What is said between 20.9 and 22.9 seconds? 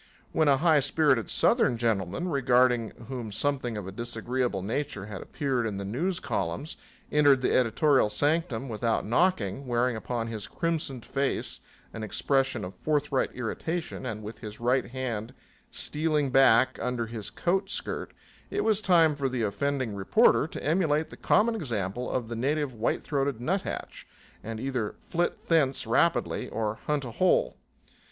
the common example of the native